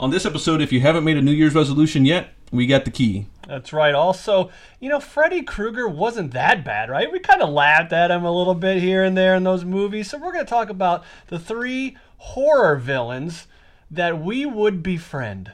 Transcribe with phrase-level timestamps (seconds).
[0.00, 2.90] On this episode, if you haven't made a New Year's resolution yet, we got the
[2.92, 3.26] key.
[3.48, 3.96] That's right.
[3.96, 7.10] Also, you know, Freddy Krueger wasn't that bad, right?
[7.10, 10.08] We kind of laughed at him a little bit here and there in those movies.
[10.08, 13.48] So we're going to talk about the three horror villains
[13.90, 15.50] that we would befriend.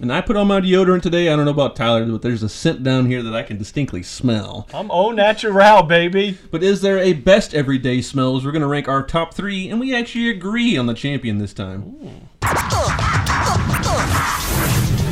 [0.00, 1.28] And I put on my deodorant today.
[1.28, 4.02] I don't know about Tyler, but there's a scent down here that I can distinctly
[4.02, 4.66] smell.
[4.74, 6.36] I'm au natural, baby.
[6.50, 8.44] But is there a best everyday smells?
[8.44, 11.54] We're going to rank our top three, and we actually agree on the champion this
[11.54, 12.28] time.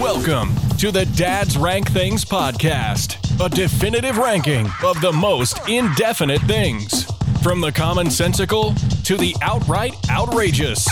[0.03, 7.05] Welcome to the Dad's Rank Things podcast, a definitive ranking of the most indefinite things.
[7.41, 8.75] From the commonsensical
[9.05, 10.85] to the outright outrageous.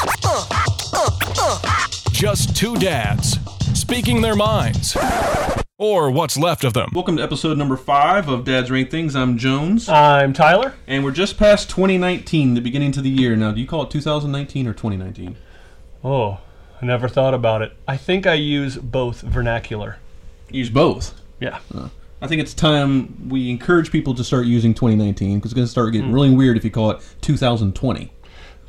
[2.13, 3.41] Just two dads
[3.75, 4.97] speaking their minds.
[5.77, 6.91] Or what's left of them.
[6.95, 9.17] Welcome to episode number five of Dad's Rank Things.
[9.17, 9.89] I'm Jones.
[9.89, 10.75] I'm Tyler.
[10.87, 13.35] And we're just past 2019, the beginning to the year.
[13.35, 15.37] Now, do you call it 2019 or 2019?
[16.05, 16.39] Oh,
[16.81, 17.73] I never thought about it.
[17.87, 19.99] I think I use both vernacular.
[20.51, 21.21] Use both.
[21.39, 21.59] Yeah.
[22.23, 25.71] I think it's time we encourage people to start using 2019 because it's going to
[25.71, 26.15] start getting hmm.
[26.15, 28.13] really weird if you call it 2020.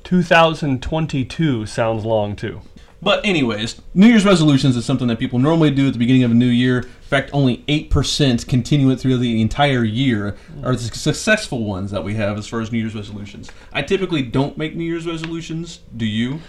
[0.04, 2.62] 2022 sounds long too.
[3.04, 6.32] But anyways, New Year's resolutions is something that people normally do at the beginning of
[6.32, 6.80] a new year.
[6.80, 12.04] In fact, only 8% continue it through the entire year are the successful ones that
[12.04, 13.50] we have as far as New Year's resolutions.
[13.74, 15.80] I typically don't make New Year's resolutions.
[15.98, 16.42] Do you?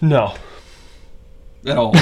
[0.00, 0.36] No.
[1.66, 1.92] At all.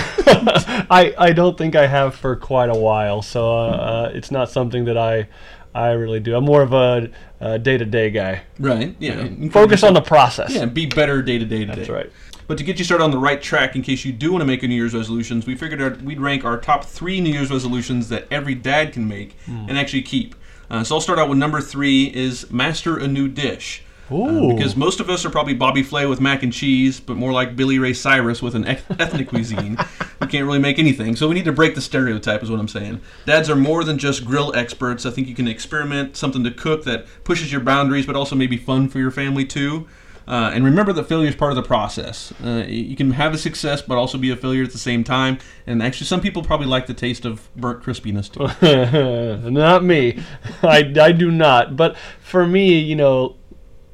[0.90, 4.50] I, I don't think I have for quite a while, so uh, uh, it's not
[4.50, 5.28] something that I
[5.74, 6.36] I really do.
[6.36, 8.42] I'm more of a day to day guy.
[8.58, 8.94] right.
[8.98, 9.28] Yeah.
[9.50, 10.52] Focus on the process.
[10.54, 11.64] Yeah, be better day to day.
[11.64, 12.10] That's right.
[12.46, 14.46] But to get you started on the right track, in case you do want to
[14.46, 17.50] make a New Year's resolutions, we figured our, we'd rank our top three New Year's
[17.50, 19.66] resolutions that every dad can make Hmm.
[19.68, 20.34] and actually keep.
[20.70, 23.82] Uh, so I'll start out with number three is master a new dish.
[24.10, 24.54] Uh, Ooh.
[24.54, 27.56] because most of us are probably Bobby Flay with mac and cheese, but more like
[27.56, 29.78] Billy Ray Cyrus with an ethnic cuisine.
[30.20, 32.68] We can't really make anything, so we need to break the stereotype, is what I'm
[32.68, 33.00] saying.
[33.26, 35.06] Dads are more than just grill experts.
[35.06, 38.56] I think you can experiment something to cook that pushes your boundaries, but also maybe
[38.56, 39.86] fun for your family too.
[40.26, 42.32] Uh, and remember that failure is part of the process.
[42.42, 45.38] Uh, you can have a success, but also be a failure at the same time.
[45.66, 49.50] And actually, some people probably like the taste of burnt crispiness too.
[49.50, 50.22] not me.
[50.62, 51.76] I, I do not.
[51.76, 53.36] But for me, you know,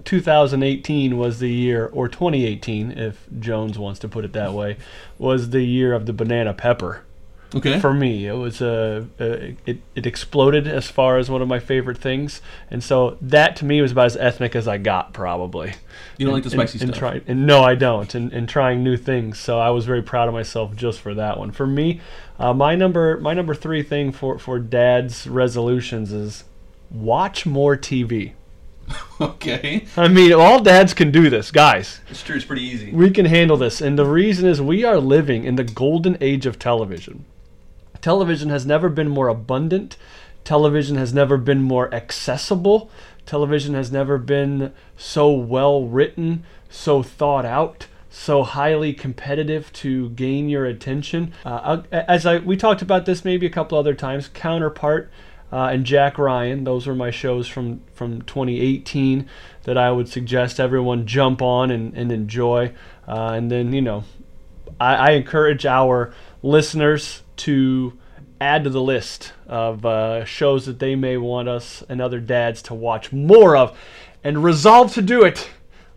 [0.05, 4.77] 2018 was the year, or 2018, if Jones wants to put it that way,
[5.19, 7.03] was the year of the banana pepper.
[7.53, 7.81] Okay.
[7.81, 9.25] For me, it was a uh,
[9.67, 12.41] it, it exploded as far as one of my favorite things,
[12.71, 15.75] and so that to me was about as ethnic as I got, probably.
[16.17, 17.13] You don't like the And- spicy and, stuff.
[17.13, 18.15] And, try, and no, I don't.
[18.15, 21.41] And, and trying new things, so I was very proud of myself just for that
[21.41, 21.51] one.
[21.51, 22.01] For me,
[22.39, 26.45] uh, my number my number three thing for for Dad's resolutions is
[26.89, 28.35] watch more TV.
[29.21, 29.87] okay.
[29.97, 32.01] I mean, all dads can do this, guys.
[32.09, 32.37] It's true.
[32.37, 32.91] It's pretty easy.
[32.93, 33.81] We can handle this.
[33.81, 37.25] And the reason is we are living in the golden age of television.
[38.01, 39.97] Television has never been more abundant.
[40.45, 42.91] Television has never been more accessible.
[43.27, 50.49] Television has never been so well written, so thought out, so highly competitive to gain
[50.49, 51.33] your attention.
[51.45, 55.11] Uh, as I we talked about this maybe a couple other times, Counterpart
[55.53, 56.65] uh, and Jack Ryan.
[56.65, 59.29] Those were my shows from from 2018
[59.65, 62.73] that I would suggest everyone jump on and, and enjoy.
[63.07, 64.05] Uh, and then you know,
[64.81, 66.13] I, I encourage our
[66.43, 67.99] listeners to
[68.41, 72.63] add to the list of uh, shows that they may want us and other dads
[72.63, 73.79] to watch more of,
[74.25, 75.51] and resolve to do it.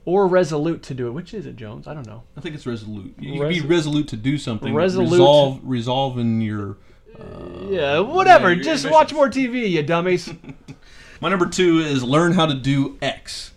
[0.05, 1.11] Or resolute to do it.
[1.11, 1.87] Which is it, Jones?
[1.87, 2.23] I don't know.
[2.35, 3.15] I think it's resolute.
[3.17, 4.73] You can be resolute to do something.
[4.73, 6.75] Resolute- Resolve, resolve in your.
[7.19, 8.53] Uh, yeah, whatever.
[8.53, 10.33] yeah, Just watch more TV, you dummies.
[11.21, 13.51] My number two is learn how to do X.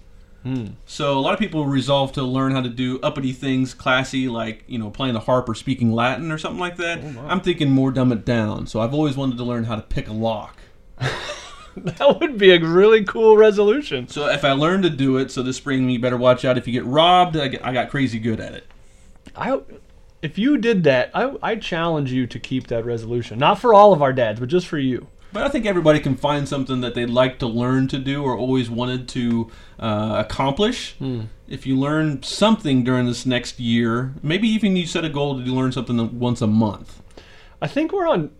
[0.44, 0.66] Hmm.
[0.84, 4.62] So a lot of people resolve to learn how to do uppity things, classy, like
[4.68, 7.00] you know playing the harp or speaking Latin or something like that.
[7.02, 8.68] Oh, I'm thinking more dumb it down.
[8.68, 10.60] So I've always wanted to learn how to pick a lock.
[11.76, 14.06] that would be a really cool resolution.
[14.08, 16.56] So if I learn to do it, so this spring you better watch out.
[16.56, 18.66] If you get robbed, I, get, I got crazy good at it.
[19.34, 19.60] I,
[20.26, 23.38] if you did that, I, I challenge you to keep that resolution.
[23.38, 25.06] Not for all of our dads, but just for you.
[25.32, 28.36] But I think everybody can find something that they'd like to learn to do or
[28.36, 30.96] always wanted to uh, accomplish.
[31.46, 35.44] If you learn something during this next year, maybe even you set a goal to
[35.44, 37.02] learn something once a month.
[37.62, 38.32] I think we're on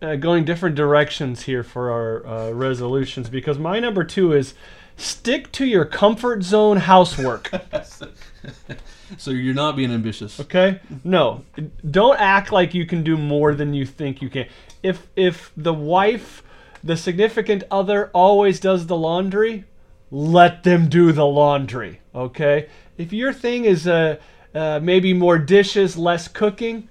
[0.00, 4.54] uh, going different directions here for our uh, resolutions because my number two is
[4.96, 7.50] stick to your comfort zone housework.
[9.18, 10.40] So you're not being ambitious.
[10.40, 10.80] Okay?
[11.04, 11.44] No.
[11.88, 14.46] Don't act like you can do more than you think you can.
[14.82, 16.42] If if the wife,
[16.82, 19.64] the significant other always does the laundry,
[20.10, 22.68] let them do the laundry, okay?
[22.96, 24.16] If your thing is uh,
[24.54, 26.88] uh maybe more dishes, less cooking,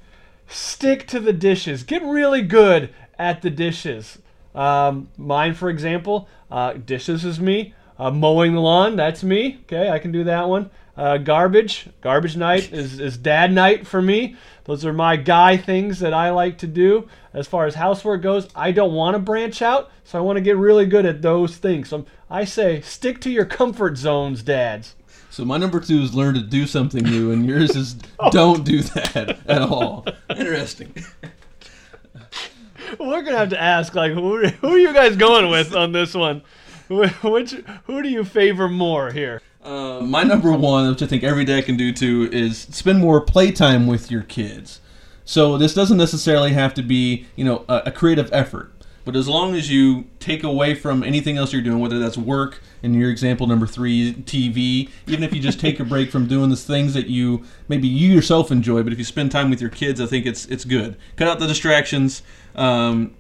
[0.48, 1.84] stick to the dishes.
[1.84, 4.20] Get really good at the dishes.
[4.54, 7.74] Um, mine, for example, uh, dishes is me.
[7.98, 9.60] Uh, mowing the lawn, that's me.
[9.64, 10.70] Okay, I can do that one.
[10.98, 14.36] Uh, garbage, garbage night is, is dad night for me.
[14.64, 17.10] Those are my guy things that I like to do.
[17.34, 20.42] As far as housework goes, I don't want to branch out, so I want to
[20.42, 21.90] get really good at those things.
[21.90, 24.96] So I say, stick to your comfort zones, dads.
[25.30, 27.94] So my number two is learn to do something new, and yours is
[28.32, 30.06] don't do that at all.
[30.30, 30.96] Interesting.
[33.00, 36.14] We're gonna have to ask, like, who, who are you guys going with on this
[36.14, 36.42] one?
[36.88, 37.52] Which
[37.86, 39.42] who do you favor more here?
[39.66, 43.20] Uh, my number one, which I think every dad can do too, is spend more
[43.20, 44.80] playtime with your kids.
[45.26, 48.72] So this doesn't necessarily have to be, you know, a, a creative effort.
[49.06, 52.62] But as long as you take away from anything else you're doing, whether that's work,
[52.84, 56.52] in your example number three, TV, even if you just take a break from doing
[56.52, 59.72] the things that you maybe you yourself enjoy, but if you spend time with your
[59.72, 60.96] kids, I think it's it's good.
[61.16, 62.22] Cut out the distractions.
[62.56, 63.16] Um,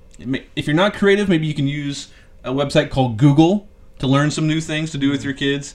[0.55, 2.09] if you're not creative, maybe you can use
[2.43, 5.73] a website called Google to learn some new things to do with your kids.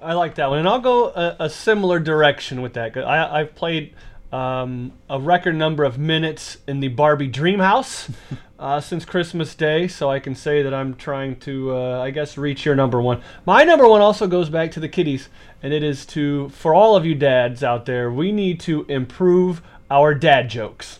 [0.00, 2.96] I like that one, and I'll go a, a similar direction with that.
[2.98, 3.94] I, I've played
[4.32, 8.10] um, a record number of minutes in the Barbie Dream House
[8.58, 12.36] uh, since Christmas Day, so I can say that I'm trying to, uh, I guess,
[12.36, 13.22] reach your number one.
[13.46, 15.28] My number one also goes back to the kiddies,
[15.62, 19.62] and it is to, for all of you dads out there, we need to improve
[19.90, 20.98] our dad jokes.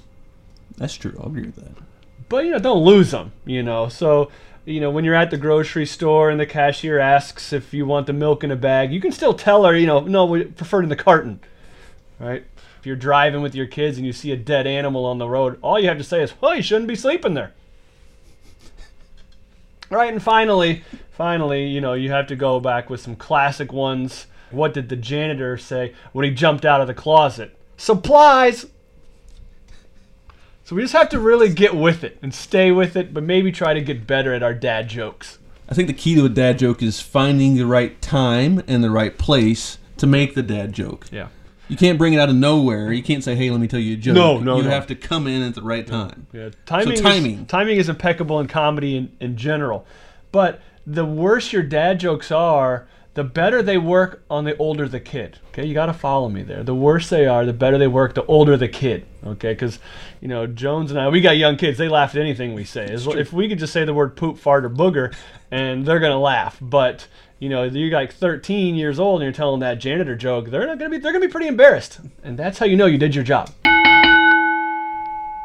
[0.78, 1.16] That's true.
[1.20, 1.72] I'll agree with that.
[2.28, 4.31] but you know don't lose them you know so
[4.67, 8.07] you know when you're at the grocery store and the cashier asks if you want
[8.07, 10.81] the milk in a bag you can still tell her you know no we prefer
[10.81, 11.41] it in the carton
[12.19, 12.45] right?
[12.79, 15.59] If you're driving with your kids and you see a dead animal on the road
[15.63, 17.55] all you have to say is well you shouldn't be sleeping there.
[19.89, 20.83] Right and finally
[21.13, 24.27] finally you know you have to go back with some classic ones.
[24.51, 27.57] What did the janitor say when he jumped out of the closet?
[27.77, 28.67] Supplies
[30.67, 33.53] so we just have to really get with it and stay with it, but maybe
[33.53, 35.39] try to get better at our dad jokes.
[35.69, 38.91] I think the key to a dad joke is finding the right time and the
[38.91, 41.07] right place to make the dad joke.
[41.13, 41.29] Yeah.
[41.69, 42.93] You can't bring it out of nowhere.
[42.93, 44.71] You can't say, "Hey, let me tell you a joke." No, no, You no.
[44.71, 46.27] have to come in at the right time.
[46.33, 46.51] Yeah.
[46.65, 47.41] Timing, So timing.
[47.43, 49.87] Is, timing is impeccable in comedy in, in general.
[50.33, 55.01] But the worse your dad jokes are, the better they work on the older the
[55.01, 55.39] kid.
[55.49, 56.63] Okay, you got to follow me there.
[56.63, 59.07] The worse they are, the better they work, the older the kid.
[59.25, 59.79] Okay, because,
[60.21, 61.79] you know, Jones and I, we got young kids.
[61.79, 62.95] They laugh at anything we say.
[63.07, 65.15] Well- if we could just say the word poop, fart, or booger,
[65.51, 66.59] and they're going to laugh.
[66.61, 67.09] But,
[67.39, 70.79] you know, you're like 13 years old and you're telling that janitor joke, they're not
[70.79, 72.01] going to be, they're going to be pretty embarrassed.
[72.23, 73.51] And that's how you know you did your job.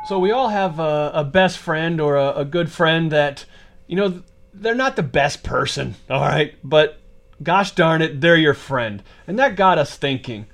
[0.07, 3.45] So we all have a, a best friend or a, a good friend that,
[3.87, 4.23] you know,
[4.53, 7.00] they're not the best person, all right, but
[7.43, 9.03] gosh darn it, they're your friend.
[9.27, 10.47] And that got us thinking,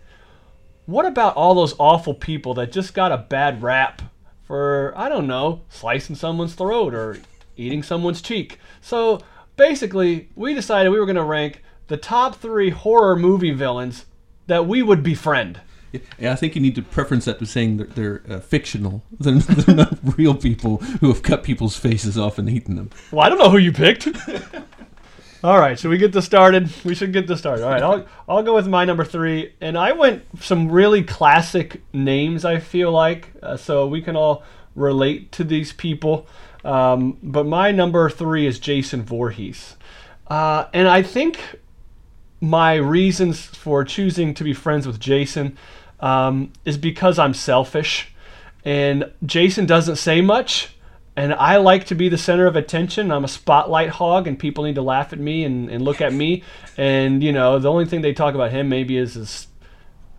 [0.85, 4.01] what about all those awful people that just got a bad rap
[4.43, 7.19] for, I don't know, slicing someone's throat or
[7.57, 8.59] eating someone's cheek?
[8.81, 9.19] So
[9.57, 14.05] basically, we decided we were going to rank the top three horror movie villains
[14.47, 15.61] that we would befriend.
[16.19, 19.03] Yeah, I think you need to preference that with saying that they're uh, fictional.
[19.19, 22.91] They're, they're not real people who have cut people's faces off and eaten them.
[23.11, 24.07] Well, I don't know who you picked.
[25.43, 26.67] All right, should we get this started?
[26.83, 27.63] We should get this started.
[27.63, 31.83] All right, I'll I'll go with my number three, and I went some really classic
[31.93, 32.43] names.
[32.43, 34.43] I feel like uh, so we can all
[34.75, 36.25] relate to these people.
[36.65, 39.75] Um, but my number three is Jason Voorhees,
[40.25, 41.59] uh, and I think
[42.41, 45.55] my reasons for choosing to be friends with Jason
[45.99, 48.11] um, is because I'm selfish,
[48.65, 50.75] and Jason doesn't say much,
[51.17, 53.11] and I like to be the center of attention.
[53.11, 56.13] I'm a spotlight hog, and people need to laugh at me and, and look at
[56.13, 56.43] me.
[56.77, 59.47] And you know, the only thing they talk about him maybe is his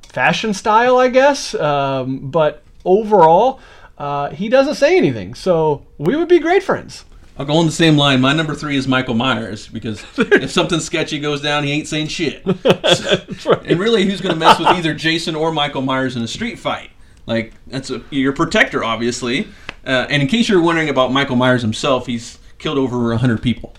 [0.03, 1.55] fashion style, I guess.
[1.55, 3.61] Um, but overall,
[3.97, 7.05] uh, he doesn't say anything, so we would be great friends.
[7.39, 8.21] I'll go on the same line.
[8.21, 12.09] My number three is Michael Myers because if something sketchy goes down, he ain't saying
[12.09, 12.45] shit.
[13.69, 16.59] And really, who's going to mess with either Jason or Michael Myers in a street
[16.59, 16.91] fight?
[17.27, 19.47] Like that's a, your protector, obviously.
[19.87, 23.75] Uh, and in case you're wondering about Michael Myers himself, he's killed over hundred people.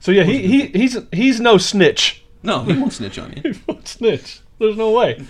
[0.00, 2.22] So yeah, he, he he's he's no snitch.
[2.42, 3.42] No, he won't snitch on you.
[3.52, 4.40] He won't snitch.
[4.58, 5.22] There's no way.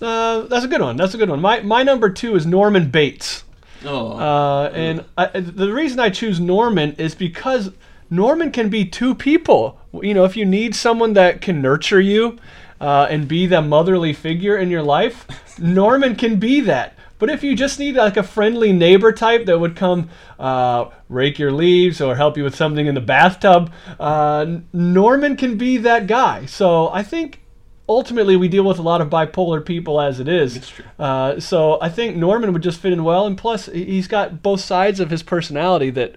[0.00, 0.96] Uh, that's a good one.
[0.96, 1.40] That's a good one.
[1.40, 3.44] My my number two is Norman Bates.
[3.84, 7.70] Oh, Uh, and I, the reason I choose Norman is because
[8.08, 9.78] Norman can be two people.
[9.92, 12.38] You know, if you need someone that can nurture you
[12.80, 15.26] uh, and be the motherly figure in your life,
[15.58, 16.94] Norman can be that.
[17.24, 21.38] But if you just need like a friendly neighbor type that would come uh, rake
[21.38, 26.06] your leaves or help you with something in the bathtub, uh, Norman can be that
[26.06, 26.44] guy.
[26.44, 27.40] So I think
[27.88, 30.70] ultimately we deal with a lot of bipolar people as it is.
[30.98, 34.60] Uh, so I think Norman would just fit in well, and plus he's got both
[34.60, 36.16] sides of his personality that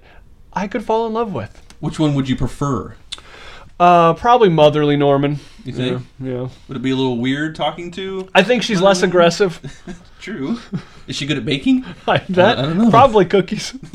[0.52, 1.64] I could fall in love with.
[1.80, 2.98] Which one would you prefer?
[3.80, 5.40] Uh, probably motherly Norman.
[5.64, 6.02] You think?
[6.20, 6.50] Yeah, yeah.
[6.68, 8.28] Would it be a little weird talking to?
[8.34, 9.60] I think she's less aggressive.
[10.20, 10.58] True.
[11.06, 11.86] Is she good at baking?
[12.08, 12.58] like that.
[12.58, 12.90] I don't know.
[12.90, 13.74] Probably cookies.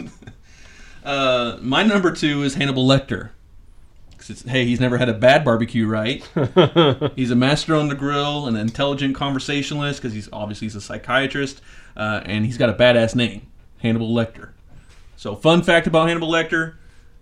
[1.05, 3.31] Uh, my number two is Hannibal Lecter.
[4.21, 6.23] it's, hey, he's never had a bad barbecue, right?
[7.17, 11.61] he's a master on the grill, an intelligent conversationalist because he's obviously he's a psychiatrist,
[11.97, 13.49] uh, and he's got a badass name,
[13.79, 14.51] Hannibal Lecter.
[15.17, 16.75] So, fun fact about Hannibal Lecter: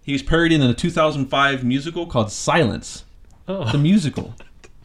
[0.03, 3.05] he was parodied in a 2005 musical called Silence,
[3.47, 3.79] the Oh.
[3.79, 4.35] musical.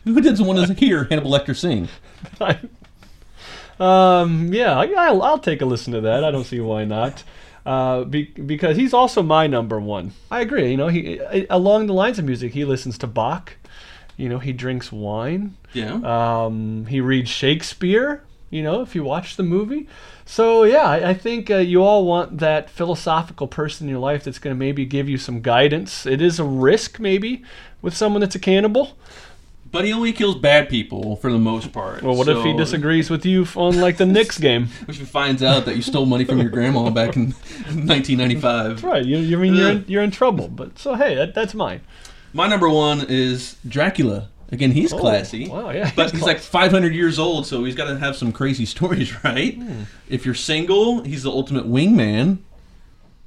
[0.03, 1.88] Who doesn't want to hear Hannibal Lecter sing?
[3.79, 6.24] um, yeah, I, I'll, I'll take a listen to that.
[6.24, 7.24] I don't see why not.
[7.65, 10.13] Uh, be, because he's also my number one.
[10.29, 10.69] I agree.
[10.69, 11.19] You know, he
[11.50, 13.57] along the lines of music, he listens to Bach.
[14.17, 15.57] You know, he drinks wine.
[15.74, 15.95] Yeah.
[16.45, 18.24] Um, he reads Shakespeare.
[18.50, 19.88] You know, if you watch the movie.
[20.25, 24.24] So yeah, I, I think uh, you all want that philosophical person in your life
[24.24, 26.06] that's going to maybe give you some guidance.
[26.06, 27.44] It is a risk maybe
[27.82, 28.98] with someone that's a cannibal.
[29.72, 32.02] but he only kills bad people for the most part.
[32.02, 34.68] Well, what if he disagrees with you on like the Knicks game?
[34.86, 38.70] Which he finds out that you stole money from your grandma back in 1995.
[38.70, 40.48] That's Right, you, you mean you're in, you're in trouble.
[40.48, 41.82] But so hey, that, that's mine.
[42.32, 44.30] My number one is Dracula.
[44.52, 45.48] Again, he's classy.
[45.50, 48.32] wow, yeah, But he's he's like 500 years old, so he's got to have some
[48.32, 49.56] crazy stories, right?
[49.56, 49.84] Hmm.
[50.08, 52.40] If you're single, he's the ultimate wingman.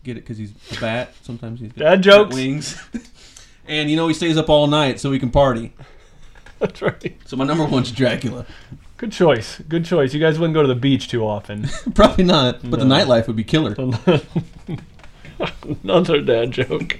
[0.05, 0.21] Get it?
[0.21, 1.13] Because he's a bat.
[1.23, 2.35] Sometimes he's got Dad jokes.
[2.35, 2.81] wings.
[3.67, 5.73] and you know he stays up all night so he can party.
[6.61, 7.17] That's right.
[7.27, 8.47] So my number one's Dracula.
[8.97, 9.61] Good choice.
[9.69, 10.13] Good choice.
[10.15, 11.69] You guys wouldn't go to the beach too often.
[11.95, 13.75] Probably not, but the nightlife would be killer.
[15.85, 16.99] Another dad joke.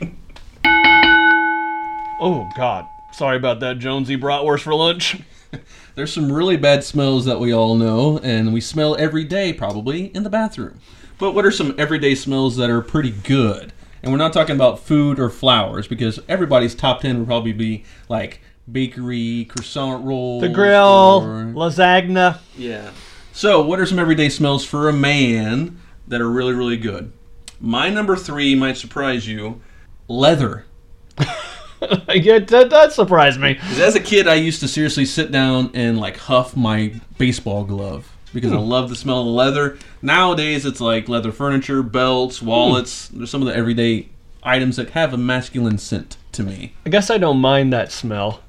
[2.21, 2.87] Oh God.
[3.13, 5.21] Sorry about that, Jonesy bratwurst for lunch.
[5.95, 10.07] There's some really bad smells that we all know, and we smell every day probably
[10.15, 10.79] in the bathroom.
[11.19, 13.73] But what are some everyday smells that are pretty good?
[14.03, 17.85] And we're not talking about food or flowers because everybody's top 10 would probably be
[18.09, 20.43] like bakery, croissant rolls.
[20.43, 22.39] The grill, or- lasagna.
[22.57, 22.91] yeah.
[23.33, 27.13] So, what are some everyday smells for a man that are really, really good?
[27.61, 29.61] My number three might surprise you
[30.07, 30.65] leather.
[32.09, 32.71] I get that.
[32.71, 33.59] That surprised me.
[33.63, 38.13] as a kid, I used to seriously sit down and like huff my baseball glove
[38.35, 38.69] because I hmm.
[38.69, 39.79] love the smell of the leather.
[40.03, 42.47] Nowadays, it's like leather furniture, belts, hmm.
[42.47, 43.09] wallets.
[43.09, 44.09] There's some of the everyday
[44.43, 46.75] items that have a masculine scent to me.
[46.87, 48.43] I guess I don't mind that smell.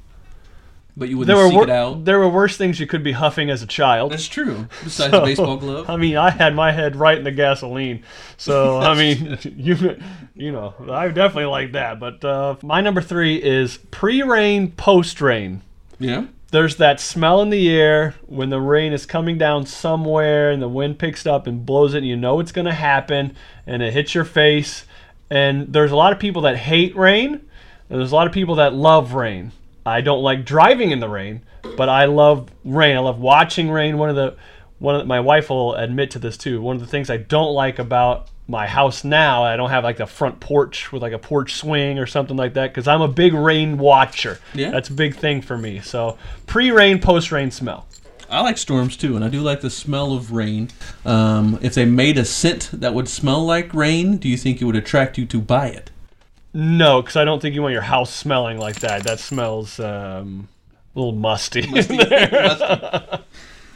[1.00, 2.06] But you There wouldn't were seek wor- it out.
[2.06, 4.12] there were worse things you could be huffing as a child.
[4.12, 4.68] That's true.
[4.84, 5.90] Besides a baseball glove.
[5.90, 8.04] I mean, I had my head right in the gasoline.
[8.38, 9.98] So, I mean, you
[10.36, 12.00] you know, I definitely like that.
[12.00, 15.62] But uh, my number three is pre-rain, post-rain.
[16.00, 16.26] Yeah.
[16.52, 20.68] There's that smell in the air when the rain is coming down somewhere and the
[20.68, 23.36] wind picks up and blows it, and you know it's going to happen,
[23.68, 24.86] and it hits your face.
[25.30, 27.34] And there's a lot of people that hate rain,
[27.90, 29.52] and there's a lot of people that love rain.
[29.86, 31.42] I don't like driving in the rain,
[31.78, 32.96] but I love rain.
[32.96, 33.98] I love watching rain.
[33.98, 34.36] One of the
[34.80, 36.62] one of the, my wife will admit to this too.
[36.62, 39.98] One of the things I don't like about my house now, I don't have like
[39.98, 43.08] the front porch with like a porch swing or something like that because I'm a
[43.08, 44.40] big rain watcher.
[44.54, 44.72] Yeah.
[44.72, 45.82] That's a big thing for me.
[45.82, 46.18] So
[46.48, 47.88] pre-rain, post-rain smell.
[48.30, 50.70] I like storms too, and I do like the smell of rain.
[51.04, 54.66] Um, if they made a scent that would smell like rain, do you think it
[54.66, 55.90] would attract you to buy it?
[56.54, 59.04] No, because I don't think you want your house smelling like that.
[59.04, 60.48] That smells um,
[60.96, 61.62] a little musty.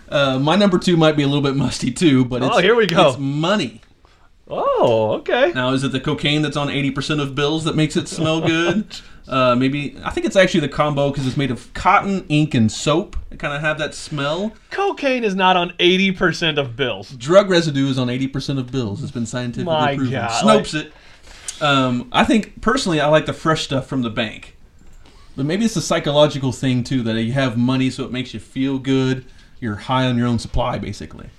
[0.09, 2.75] Uh, my number two might be a little bit musty too, but it's, Oh, here
[2.75, 3.09] we go.
[3.09, 3.81] It's money.
[4.47, 5.51] oh, okay.
[5.55, 8.95] Now, is it the cocaine that's on 80% of bills that makes it smell good?
[9.27, 12.71] uh, maybe, I think it's actually the combo because it's made of cotton, ink, and
[12.71, 13.15] soap.
[13.31, 14.53] It kind of have that smell.
[14.69, 17.09] Cocaine is not on 80% of bills.
[17.11, 19.01] Drug residue is on 80% of bills.
[19.01, 20.11] It's been scientifically My proven.
[20.11, 20.93] God, Snopes it.
[21.61, 24.55] Um, I think, personally, I like the fresh stuff from the bank.
[25.35, 28.39] But maybe it's a psychological thing, too, that you have money so it makes you
[28.39, 29.25] feel good.
[29.59, 31.29] You're high on your own supply, basically.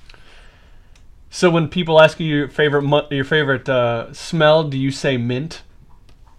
[1.30, 5.16] So when people ask you your favorite mu- your favorite uh, smell, do you say
[5.16, 5.62] mint?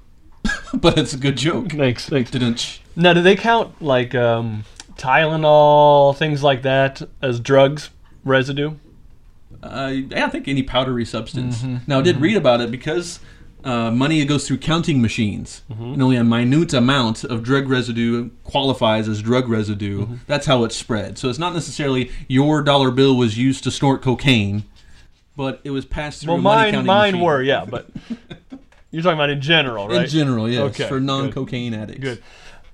[0.74, 1.72] but it's a good joke.
[1.72, 2.32] Thanks, thanks.
[2.32, 4.63] Didn't Now, do they count like um,
[4.96, 7.89] Tylenol, things like that, as drugs
[8.24, 8.75] residue?
[9.62, 11.62] Uh, I think any powdery substance.
[11.62, 11.77] Mm-hmm.
[11.88, 13.20] Now, I did read about it because
[13.65, 15.93] uh, money goes through counting machines, Mm-hmm.
[15.93, 20.01] and only a minute amount of drug residue qualifies as drug residue.
[20.03, 20.15] Mm-hmm.
[20.27, 21.17] That's how it's spread.
[21.17, 24.63] So it's not necessarily your dollar bill was used to snort cocaine,
[25.36, 27.25] but it was passed through Well, money mine counting mine machine.
[27.25, 27.88] were, yeah, but
[28.91, 30.03] you're talking about in general, right?
[30.03, 32.01] In general, yes, Okay, for non-cocaine addicts.
[32.01, 32.24] Good.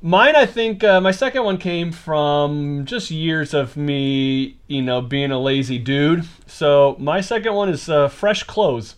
[0.04, 5.00] Mine, I think, uh, my second one came from just years of me, you know,
[5.00, 6.26] being a lazy dude.
[6.48, 8.96] So my second one is uh, fresh clothes.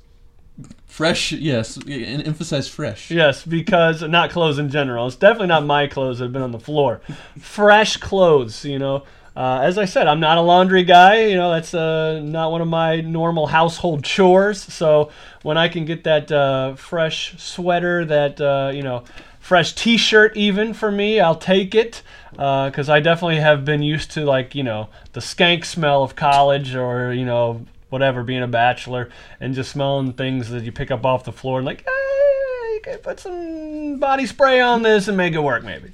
[0.86, 3.10] Fresh, yes, and emphasize fresh.
[3.10, 5.08] Yes, because not clothes in general.
[5.08, 7.02] It's definitely not my clothes that have been on the floor.
[7.40, 9.04] Fresh clothes, you know.
[9.36, 11.26] Uh, as I said, I'm not a laundry guy.
[11.26, 14.62] You know, that's uh, not one of my normal household chores.
[14.62, 15.10] So
[15.42, 19.04] when I can get that uh, fresh sweater, that uh, you know,
[19.40, 24.26] fresh T-shirt, even for me, I'll take it because I definitely have been used to
[24.26, 29.08] like you know the skank smell of college or you know whatever being a bachelor
[29.40, 31.86] and just smelling things that you pick up off the floor and like.
[31.88, 35.92] "Eh, you could put some body spray on this and make it work, maybe.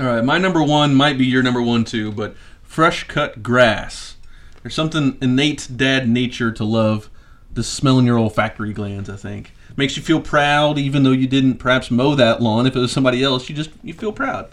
[0.00, 4.16] All right, my number one might be your number one too, but fresh cut grass.
[4.62, 7.10] There's something innate dad nature to love
[7.52, 9.10] the smell in your olfactory glands.
[9.10, 12.66] I think makes you feel proud, even though you didn't perhaps mow that lawn.
[12.66, 14.50] If it was somebody else, you just you feel proud.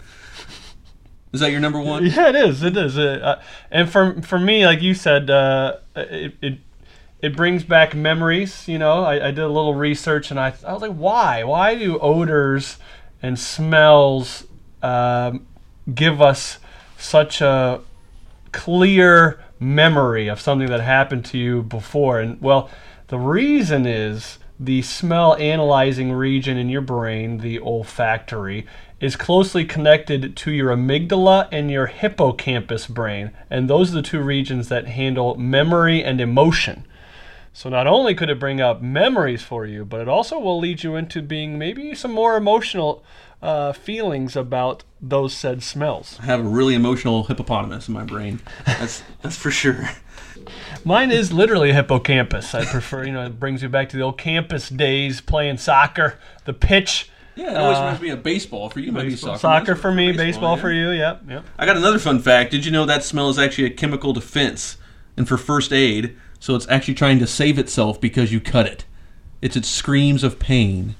[1.32, 2.04] Is that your number one?
[2.04, 2.62] Yeah, it is.
[2.62, 2.98] It is.
[2.98, 6.58] Uh, uh, and for for me, like you said, uh, it, it
[7.22, 8.66] it brings back memories.
[8.68, 11.44] You know, I, I did a little research and I I was like, why?
[11.44, 12.78] Why do odors
[13.22, 14.46] and smells
[14.82, 15.46] um,
[15.92, 16.58] give us
[16.96, 17.80] such a
[18.52, 22.20] clear memory of something that happened to you before?
[22.20, 22.70] And well,
[23.08, 28.66] the reason is the smell analyzing region in your brain, the olfactory,
[29.00, 33.30] is closely connected to your amygdala and your hippocampus brain.
[33.48, 36.84] And those are the two regions that handle memory and emotion.
[37.52, 40.82] So not only could it bring up memories for you, but it also will lead
[40.82, 43.04] you into being maybe some more emotional
[43.42, 46.18] uh, feelings about those said smells.
[46.22, 48.40] I have a really emotional hippopotamus in my brain.
[48.66, 49.90] That's that's for sure.
[50.84, 52.54] Mine is literally a hippocampus.
[52.54, 56.18] I prefer, you know, it brings you back to the old campus days playing soccer,
[56.44, 57.10] the pitch.
[57.36, 58.68] Yeah, it always reminds me of baseball.
[58.70, 59.38] For you, might soccer.
[59.38, 60.62] Soccer for me, baseball, baseball yeah.
[60.62, 60.90] for you.
[60.90, 61.44] Yep, yep.
[61.58, 62.50] I got another fun fact.
[62.50, 64.76] Did you know that smell is actually a chemical defense
[65.16, 66.16] and for first aid?
[66.40, 68.84] So it's actually trying to save itself because you cut it.
[69.42, 70.96] It's its screams of pain.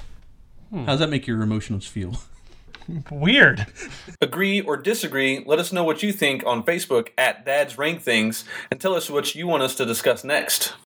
[0.70, 0.84] Hmm.
[0.84, 2.20] How does that make your emotions feel?
[3.10, 3.66] Weird.
[4.20, 5.42] Agree or disagree?
[5.44, 9.10] Let us know what you think on Facebook at Dad's Rank Things and tell us
[9.10, 10.74] what you want us to discuss next.